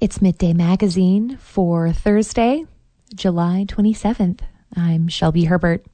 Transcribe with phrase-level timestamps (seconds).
[0.00, 2.64] It's Midday Magazine for Thursday,
[3.14, 4.40] July 27th.
[4.74, 5.84] I'm Shelby Herbert.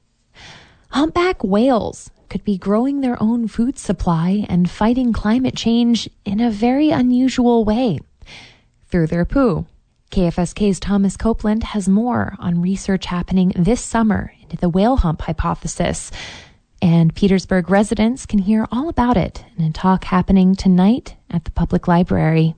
[0.91, 6.49] Humpback whales could be growing their own food supply and fighting climate change in a
[6.49, 7.99] very unusual way
[8.85, 9.65] through their poo.
[10.09, 16.11] KFSK's Thomas Copeland has more on research happening this summer into the whale pump hypothesis.
[16.81, 21.51] And Petersburg residents can hear all about it in a talk happening tonight at the
[21.51, 22.55] public library.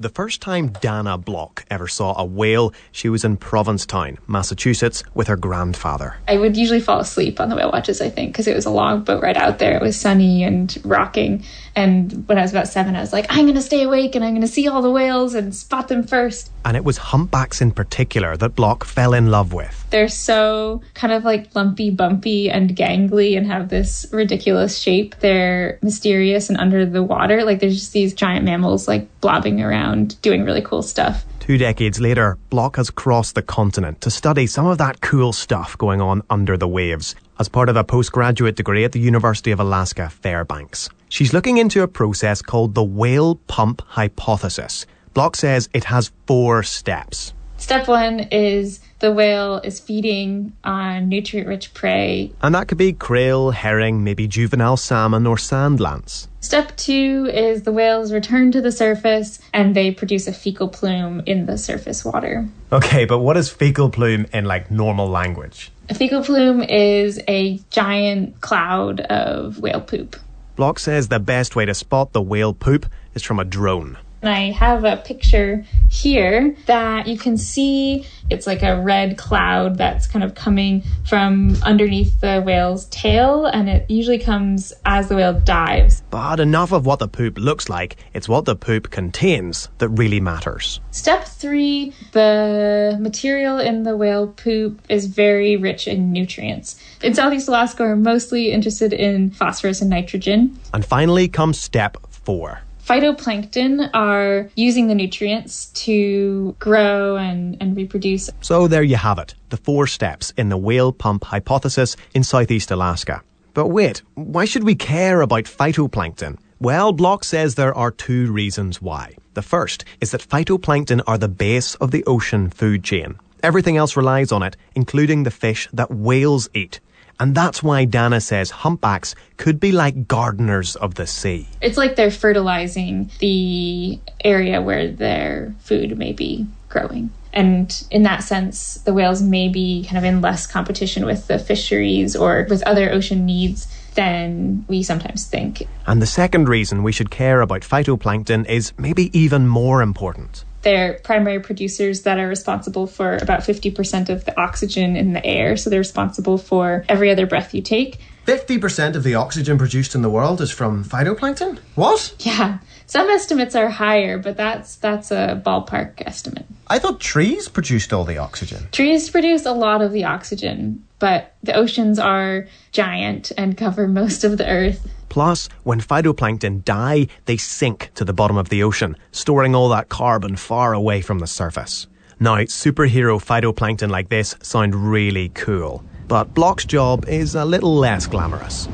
[0.00, 5.28] The first time Dana Block ever saw a whale, she was in Provincetown, Massachusetts, with
[5.28, 6.16] her grandfather.
[6.26, 8.70] I would usually fall asleep on the whale watches, I think, because it was a
[8.70, 9.76] long boat ride out there.
[9.76, 11.44] It was sunny and rocking.
[11.76, 14.24] And when I was about seven, I was like, I'm going to stay awake and
[14.24, 16.50] I'm going to see all the whales and spot them first.
[16.64, 19.86] And it was humpbacks in particular that Block fell in love with.
[19.90, 25.14] They're so kind of like lumpy, bumpy, and gangly and have this ridiculous shape.
[25.20, 27.44] They're mysterious and under the water.
[27.44, 29.83] Like there's just these giant mammals like blobbing around
[30.22, 31.24] doing really cool stuff.
[31.40, 35.76] Two decades later, Block has crossed the continent to study some of that cool stuff
[35.76, 39.60] going on under the waves as part of a postgraduate degree at the University of
[39.60, 40.88] Alaska Fairbanks.
[41.08, 44.86] She's looking into a process called the whale pump hypothesis.
[45.12, 47.34] Block says it has four steps.
[47.64, 52.30] Step one is the whale is feeding on nutrient rich prey.
[52.42, 56.28] And that could be krill, herring, maybe juvenile salmon or sand lance.
[56.40, 61.22] Step two is the whales return to the surface and they produce a fecal plume
[61.24, 62.46] in the surface water.
[62.70, 65.72] Okay, but what is fecal plume in like normal language?
[65.88, 70.16] A fecal plume is a giant cloud of whale poop.
[70.54, 73.96] Block says the best way to spot the whale poop is from a drone.
[74.24, 79.76] And I have a picture here that you can see it's like a red cloud
[79.76, 85.16] that's kind of coming from underneath the whale's tail, and it usually comes as the
[85.16, 86.02] whale dives.
[86.08, 90.20] But enough of what the poop looks like, it's what the poop contains that really
[90.20, 90.80] matters.
[90.90, 96.82] Step three the material in the whale poop is very rich in nutrients.
[97.02, 100.58] In Southeast Alaska, we're mostly interested in phosphorus and nitrogen.
[100.72, 108.30] And finally comes step four phytoplankton are using the nutrients to grow and, and reproduce.
[108.40, 112.70] So there you have it, the four steps in the whale pump hypothesis in southeast
[112.70, 113.22] Alaska.
[113.54, 116.38] But wait, why should we care about phytoplankton?
[116.60, 119.16] Well, Block says there are two reasons why.
[119.34, 123.16] The first is that phytoplankton are the base of the ocean food chain.
[123.42, 126.80] Everything else relies on it, including the fish that whales eat.
[127.20, 131.48] And that's why Dana says humpbacks could be like gardeners of the sea.
[131.60, 137.10] It's like they're fertilizing the area where their food may be growing.
[137.32, 141.38] And in that sense, the whales may be kind of in less competition with the
[141.38, 145.66] fisheries or with other ocean needs than we sometimes think.
[145.86, 150.44] And the second reason we should care about phytoplankton is maybe even more important.
[150.62, 155.58] They're primary producers that are responsible for about 50% of the oxygen in the air.
[155.58, 157.98] So they're responsible for every other breath you take.
[158.26, 161.58] 50% of the oxygen produced in the world is from phytoplankton?
[161.74, 162.14] What?
[162.20, 162.58] Yeah.
[162.86, 166.46] Some estimates are higher, but that's that's a ballpark estimate.
[166.66, 168.68] I thought trees produced all the oxygen.
[168.72, 174.24] Trees produce a lot of the oxygen, but the oceans are giant and cover most
[174.24, 174.88] of the earth.
[175.08, 179.88] Plus, when phytoplankton die, they sink to the bottom of the ocean, storing all that
[179.88, 181.86] carbon far away from the surface.
[182.18, 188.06] Now, superhero phytoplankton like this sound really cool, but Block's job is a little less
[188.06, 188.68] glamorous.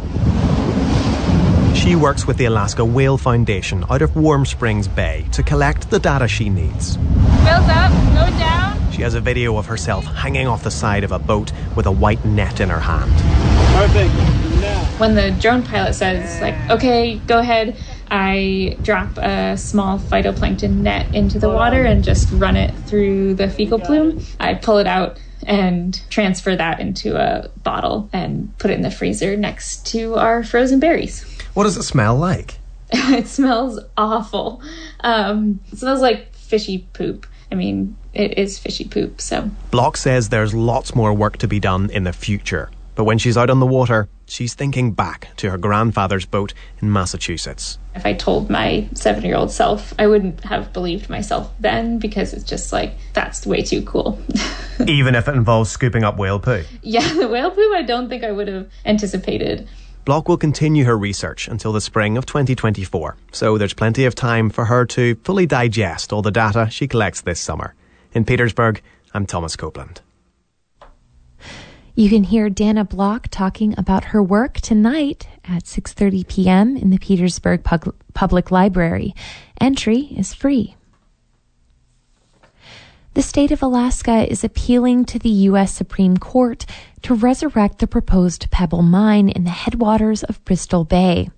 [1.75, 5.99] She works with the Alaska Whale Foundation out of Warm Springs Bay to collect the
[5.99, 6.99] data she needs.
[6.99, 8.70] Whales up, going down.
[9.01, 11.91] She has a video of herself hanging off the side of a boat with a
[11.91, 13.11] white net in her hand.
[13.75, 14.13] Perfect.
[15.01, 17.79] When the drone pilot says like okay go ahead
[18.11, 23.49] i drop a small phytoplankton net into the water and just run it through the
[23.49, 24.23] fecal plume.
[24.39, 28.91] I pull it out and transfer that into a bottle and put it in the
[28.91, 31.25] freezer next to our frozen berries.
[31.55, 32.59] What does it smell like?
[32.93, 34.61] It smells awful.
[35.01, 37.27] Um, it smells like fishy poop.
[37.51, 41.61] I mean it is fishy poop so block says there's lots more work to be
[41.61, 45.51] done in the future but when she's out on the water she's thinking back to
[45.51, 47.79] her grandfather's boat in Massachusetts.
[47.95, 52.33] If I told my seven year old self, I wouldn't have believed myself then because
[52.33, 54.19] it's just like, that's way too cool.
[54.87, 56.63] Even if it involves scooping up whale poo?
[56.83, 59.69] Yeah, the whale poo, I don't think I would have anticipated.
[60.05, 64.49] Block will continue her research until the spring of 2024, so there's plenty of time
[64.49, 67.75] for her to fully digest all the data she collects this summer.
[68.13, 68.83] In Petersburg,
[69.15, 70.01] I'm Thomas Copeland.
[71.95, 76.77] You can hear Dana Block talking about her work tonight at 6:30 p.m.
[76.77, 79.15] in the Petersburg Pub- Public Library.
[79.61, 80.75] Entry is free.
[83.15, 85.73] The state of Alaska is appealing to the U.S.
[85.73, 86.67] Supreme Court
[87.03, 91.31] to resurrect the proposed Pebble mine in the headwaters of Bristol Bay.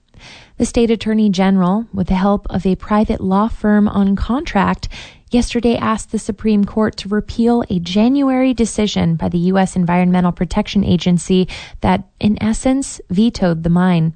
[0.57, 4.89] The state attorney general, with the help of a private law firm on contract,
[5.33, 9.77] yesterday asked the Supreme Court to repeal a January decision by the U.S.
[9.77, 11.49] Environmental Protection Agency
[11.81, 14.15] that, in essence, vetoed the mine.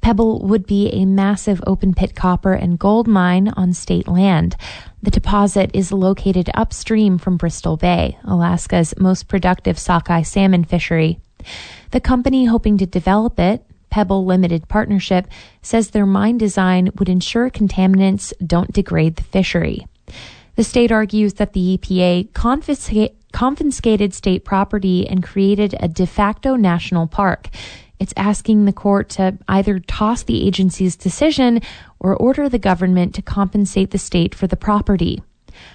[0.00, 4.56] Pebble would be a massive open pit copper and gold mine on state land.
[5.02, 11.18] The deposit is located upstream from Bristol Bay, Alaska's most productive sockeye salmon fishery.
[11.90, 15.26] The company hoping to develop it, Pebble Limited Partnership,
[15.62, 19.86] says their mine design would ensure contaminants don't degrade the fishery.
[20.56, 22.32] The state argues that the EPA
[23.32, 27.48] confiscated state property and created a de facto national park.
[28.00, 31.60] It's asking the court to either toss the agency's decision
[31.98, 35.22] or order the government to compensate the state for the property.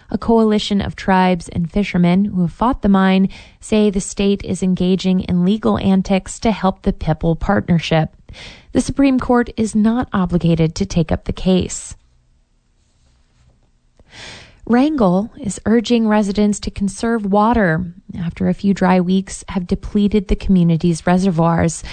[0.10, 3.28] A coalition of tribes and fishermen who have fought the mine
[3.60, 8.16] say the state is engaging in legal antics to help the Pebble partnership.
[8.72, 11.96] The Supreme Court is not obligated to take up the case.
[14.66, 20.38] Wrangell is urging residents to conserve water after a few dry weeks have depleted the
[20.38, 21.84] community's reservoirs.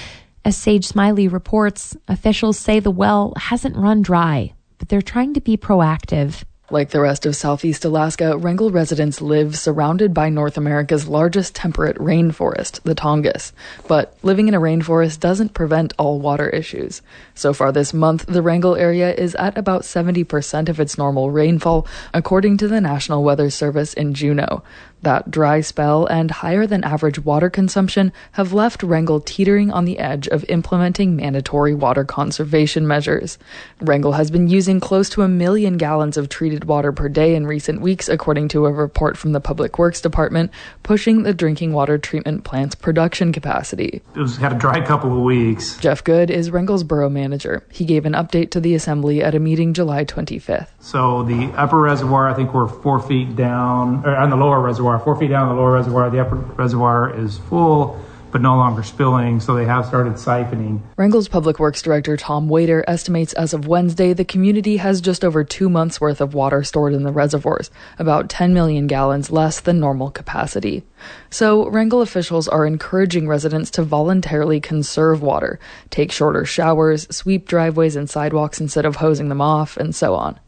[0.44, 5.40] As Sage Smiley reports, officials say the well hasn't run dry, but they're trying to
[5.40, 6.44] be proactive.
[6.72, 11.96] Like the rest of southeast Alaska, Wrangell residents live surrounded by North America's largest temperate
[11.96, 13.50] rainforest, the Tongass.
[13.88, 17.02] But living in a rainforest doesn't prevent all water issues.
[17.34, 21.88] So far this month, the Wrangell area is at about 70% of its normal rainfall,
[22.14, 24.62] according to the National Weather Service in Juneau.
[25.02, 29.99] That dry spell and higher than average water consumption have left Wrangell teetering on the
[29.99, 33.38] edge of implementing mandatory water conservation measures.
[33.81, 37.47] Wrangell has been using close to a million gallons of treated water per day in
[37.47, 40.50] recent weeks, according to a report from the Public Works Department,
[40.82, 44.03] pushing the drinking water treatment plant's production capacity.
[44.14, 45.79] It was, had a dry couple of weeks.
[45.79, 47.64] Jeff Good is Wrangell's borough manager.
[47.70, 50.69] He gave an update to the assembly at a meeting July 25th.
[50.81, 54.90] So the upper reservoir, I think we're four feet down, or on the lower reservoir
[54.93, 55.15] reservoir.
[55.15, 58.01] Four feet down the lower reservoir, the upper reservoir is full
[58.33, 60.81] but no longer spilling, so they have started siphoning.
[60.97, 65.43] Wrangell's Public Works Director Tom Wetor estimates as of Wednesday the community has just over
[65.43, 69.81] two months worth of water stored in the reservoirs, about 10 million gallons less than
[69.81, 70.85] normal capacity.
[71.31, 75.59] So, Wrangell officials are encouraging residents to voluntarily conserve water,
[75.91, 80.39] take shorter showers, sweep driveways and sidewalks instead of hosing them off, and so on.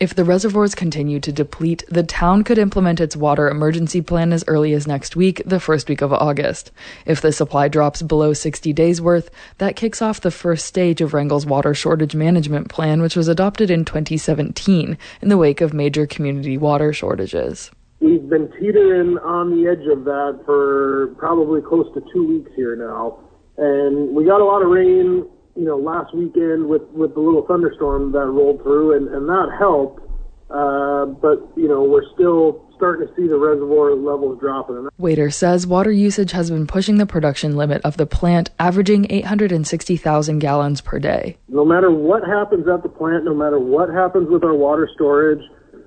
[0.00, 4.44] If the reservoirs continue to deplete, the town could implement its water emergency plan as
[4.46, 6.70] early as next week, the first week of August.
[7.06, 11.14] If the supply drops below 60 days worth, that kicks off the first stage of
[11.14, 16.06] Wrangell's water shortage management plan, which was adopted in 2017 in the wake of major
[16.06, 17.70] community water shortages.
[18.00, 22.76] We've been teetering on the edge of that for probably close to two weeks here
[22.76, 23.18] now.
[23.56, 25.26] And we got a lot of rain
[25.58, 29.50] you know, last weekend with, with the little thunderstorm that rolled through, and, and that
[29.58, 30.00] helped.
[30.48, 34.88] Uh, but, you know, we're still starting to see the reservoir levels dropping.
[35.00, 40.38] Wetor says water usage has been pushing the production limit of the plant, averaging 860,000
[40.38, 41.36] gallons per day.
[41.48, 45.42] No matter what happens at the plant, no matter what happens with our water storage,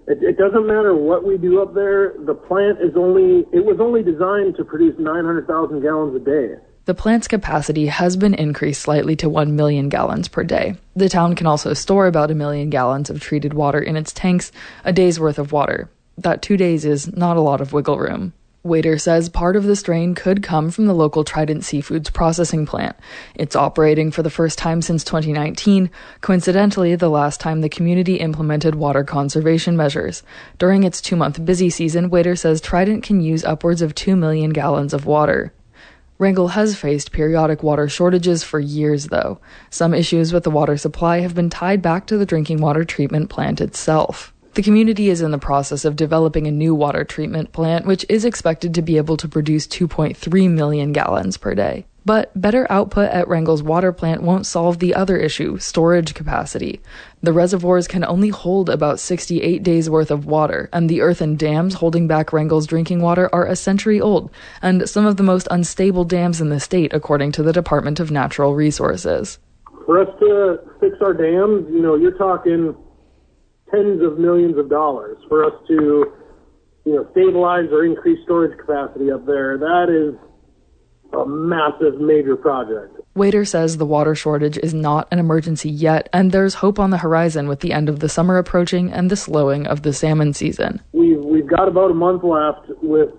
[0.07, 2.13] it, it doesn't matter what we do up there.
[2.25, 6.62] The plant is only, it was only designed to produce 900,000 gallons a day.
[6.85, 10.77] The plant's capacity has been increased slightly to 1 million gallons per day.
[10.95, 14.51] The town can also store about a million gallons of treated water in its tanks,
[14.83, 15.91] a day's worth of water.
[16.17, 18.33] That two days is not a lot of wiggle room.
[18.65, 22.95] Wetor says part of the strain could come from the local Trident Seafoods processing plant.
[23.35, 25.89] It's operating for the first time since 2019,
[26.21, 30.23] coincidentally, the last time the community implemented water conservation measures.
[30.57, 34.50] During its two month busy season, Wetor says Trident can use upwards of 2 million
[34.50, 35.53] gallons of water.
[36.22, 39.40] Wrangell has faced periodic water shortages for years, though.
[39.72, 43.32] Some issues with the water supply have been tied back to the drinking water treatment
[43.32, 44.32] plant itself.
[44.54, 48.24] The community is in the process of developing a new water treatment plant, which is
[48.24, 51.88] expected to be able to produce 2.3 million gallons per day.
[52.03, 56.81] But better output at Wrangell's water plant won't solve the other issue, storage capacity.
[57.22, 61.75] The reservoirs can only hold about 68 days worth of water, and the earthen dams
[61.75, 64.31] holding back Wrangell's drinking water are a century old,
[64.63, 68.10] and some of the most unstable dams in the state, according to the Department of
[68.10, 69.38] Natural Resources.
[69.86, 72.75] For us to fix our dams, you know, you're talking
[73.70, 75.17] tens of millions of dollars.
[75.29, 76.13] For us to,
[76.86, 80.20] you know, stabilize or increase storage capacity up there, that is
[81.13, 82.98] a massive major project.
[83.15, 86.98] Wetor says the water shortage is not an emergency yet, and there's hope on the
[86.98, 90.82] horizon with the end of the summer approaching and the slowing of the salmon season.
[90.94, 93.10] We've, we've got about a month left with,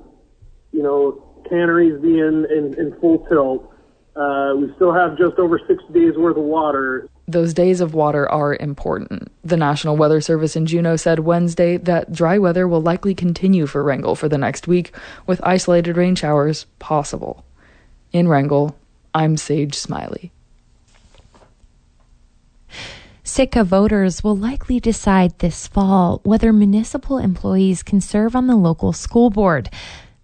[0.72, 3.68] you know, canneries being in, in full tilt.
[4.16, 7.08] Uh, we still have just over six days worth of water.
[7.28, 9.30] Those days of water are important.
[9.44, 13.82] The National Weather Service in Juneau said Wednesday that dry weather will likely continue for
[13.82, 14.94] Wrangell for the next week,
[15.26, 17.44] with isolated rain showers possible.
[18.12, 18.76] In Wrangell,
[19.14, 20.32] I'm Sage Smiley.
[23.24, 28.92] Sitka voters will likely decide this fall whether municipal employees can serve on the local
[28.92, 29.70] school board.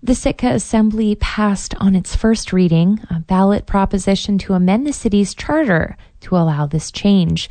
[0.03, 5.35] The Sitka Assembly passed on its first reading a ballot proposition to amend the city's
[5.35, 7.49] charter to allow this change.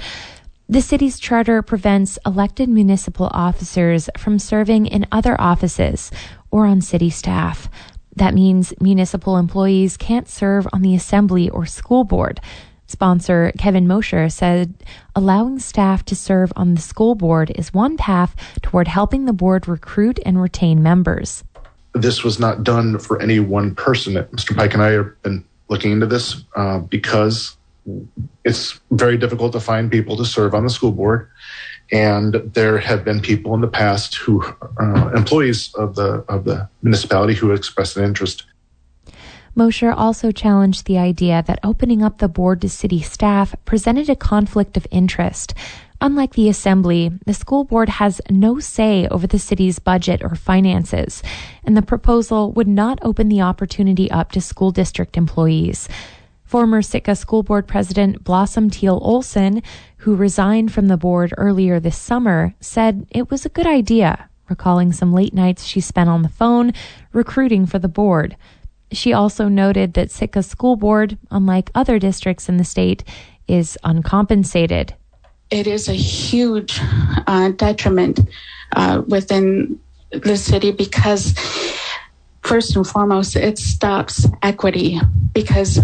[0.69, 6.11] The city's charter prevents elected municipal officers from serving in other offices
[6.51, 7.69] or on city staff.
[8.17, 12.39] That means municipal employees can't serve on the assembly or school board.
[12.87, 14.73] Sponsor Kevin Mosher said
[15.15, 19.67] allowing staff to serve on the school board is one path toward helping the board
[19.67, 21.43] recruit and retain members.
[21.93, 24.15] This was not done for any one person.
[24.15, 24.55] Mr.
[24.55, 27.55] Pike and I have been looking into this uh, because
[28.45, 31.29] it's very difficult to find people to serve on the school board.
[31.91, 34.43] And there have been people in the past who,
[34.79, 38.43] uh, employees of the of the municipality, who expressed an interest
[39.57, 44.15] Mosher also challenged the idea that opening up the board to city staff presented a
[44.15, 45.55] conflict of interest.
[45.99, 51.23] Unlike the assembly, the school board has no say over the city's budget or finances,
[51.63, 55.89] and the proposal would not open the opportunity up to school district employees.
[56.47, 59.61] Former Sitka School Board President Blossom Teal Olson,
[59.97, 64.93] who resigned from the board earlier this summer, said it was a good idea, recalling
[64.93, 66.71] some late nights she spent on the phone
[67.11, 68.37] recruiting for the board.
[68.93, 73.03] She also noted that Sitka School Board, unlike other districts in the state,
[73.49, 74.95] is uncompensated.
[75.51, 76.79] It is a huge
[77.27, 78.21] uh, detriment
[78.73, 81.33] uh, within the city because,
[82.47, 84.99] first and foremost, it stops equity
[85.33, 85.79] because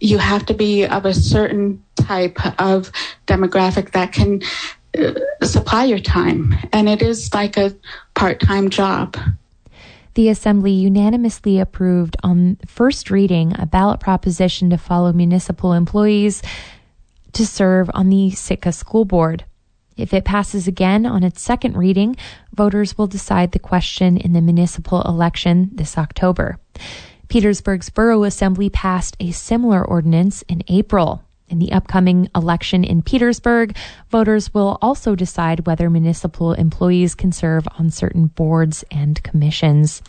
[0.00, 2.90] you have to be of a certain type of
[3.26, 4.40] demographic that can
[4.98, 5.12] uh,
[5.44, 6.54] supply your time.
[6.72, 7.74] And it is like a
[8.14, 9.16] part time job
[10.18, 16.42] the Assembly unanimously approved on first reading a ballot proposition to follow municipal employees
[17.34, 19.44] to serve on the Sitka School Board.
[19.98, 22.16] If it passes again on its second reading,
[22.54, 26.58] voters will decide the question in the municipal election this October.
[27.26, 31.24] Petersburg's Borough Assembly passed a similar ordinance in April.
[31.48, 33.76] In the upcoming election in Petersburg,
[34.08, 40.00] voters will also decide whether municipal employees can serve on certain boards and commissions.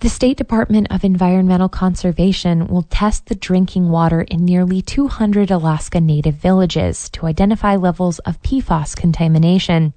[0.00, 6.02] The State Department of Environmental Conservation will test the drinking water in nearly 200 Alaska
[6.02, 9.94] Native villages to identify levels of PFAS contamination.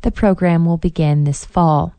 [0.00, 1.94] The program will begin this fall.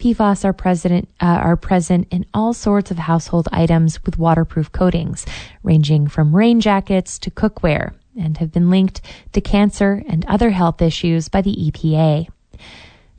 [0.00, 5.24] PFAS are, present, uh, are present in all sorts of household items with waterproof coatings,
[5.62, 9.00] ranging from rain jackets to cookware, and have been linked
[9.32, 12.28] to cancer and other health issues by the EPA.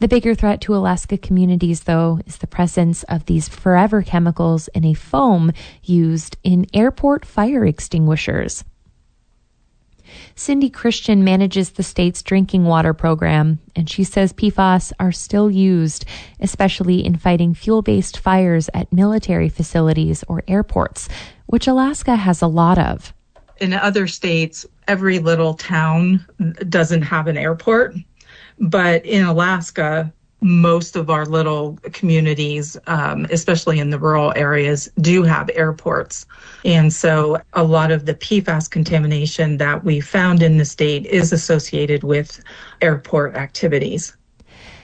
[0.03, 4.83] The bigger threat to Alaska communities, though, is the presence of these forever chemicals in
[4.83, 8.65] a foam used in airport fire extinguishers.
[10.35, 16.03] Cindy Christian manages the state's drinking water program, and she says PFAS are still used,
[16.41, 21.07] especially in fighting fuel based fires at military facilities or airports,
[21.45, 23.13] which Alaska has a lot of.
[23.61, 26.25] In other states, every little town
[26.67, 27.95] doesn't have an airport,
[28.59, 30.11] but in Alaska,
[30.43, 36.25] most of our little communities, um, especially in the rural areas, do have airports.
[36.65, 41.31] And so a lot of the PFAS contamination that we found in the state is
[41.31, 42.43] associated with
[42.81, 44.15] airport activities.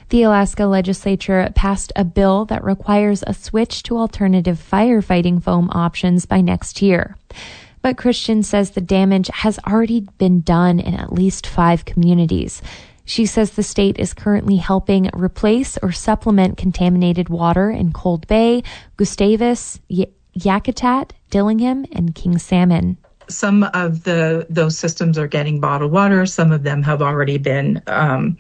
[0.10, 6.26] The Alaska legislature passed a bill that requires a switch to alternative firefighting foam options
[6.26, 7.16] by next year.
[7.82, 12.62] But Christian says the damage has already been done in at least five communities.
[13.10, 18.62] She says the state is currently helping replace or supplement contaminated water in Cold Bay,
[18.98, 20.06] Gustavus, y-
[20.38, 22.98] Yakutat, Dillingham, and King Salmon
[23.28, 26.26] some of the those systems are getting bottled water.
[26.26, 28.36] Some of them have already been um,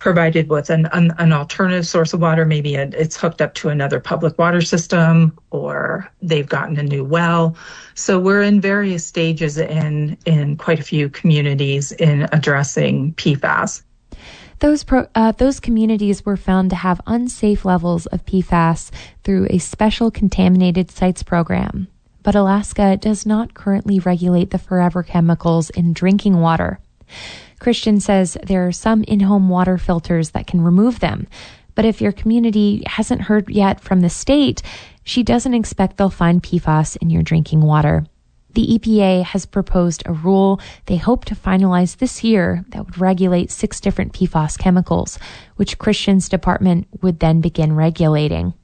[0.00, 2.44] provided with an, an, an, alternative source of water.
[2.44, 7.54] Maybe it's hooked up to another public water system, or they've gotten a new well.
[7.94, 13.82] So we're in various stages in in quite a few communities in addressing PFAS.
[14.58, 18.90] Those pro, uh, those communities were found to have unsafe levels of PFAS
[19.22, 21.88] through a special contaminated sites program.
[22.22, 26.78] But Alaska does not currently regulate the forever chemicals in drinking water.
[27.60, 31.28] Christian says there are some in home water filters that can remove them.
[31.76, 34.62] But if your community hasn't heard yet from the state,
[35.04, 38.04] she doesn't expect they'll find PFAS in your drinking water.
[38.54, 43.50] The EPA has proposed a rule they hope to finalize this year that would regulate
[43.50, 45.18] six different PFAS chemicals,
[45.54, 48.54] which Christian's department would then begin regulating.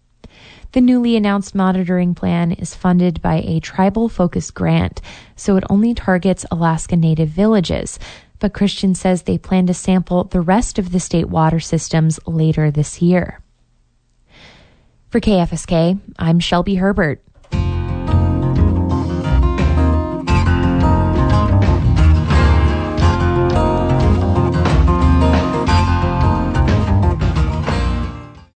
[0.72, 5.00] The newly announced monitoring plan is funded by a tribal focused grant,
[5.36, 7.98] so it only targets Alaska Native villages.
[8.38, 12.70] But Christian says they plan to sample the rest of the state water systems later
[12.70, 13.40] this year.
[15.08, 17.22] For KFSK, I'm Shelby Herbert.